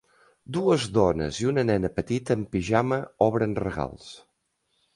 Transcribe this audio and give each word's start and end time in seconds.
Dues 0.55 0.85
dones 0.95 1.41
i 1.43 1.49
una 1.51 1.65
nena 1.71 1.91
petita 1.99 2.39
en 2.39 2.47
pijama 2.55 2.99
obren 3.29 3.57
regals 3.65 4.09